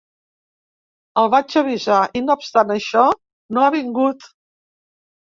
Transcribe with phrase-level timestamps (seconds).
[1.25, 3.07] El vaig avisar i, no obstant això,
[3.55, 4.31] no ha vingut.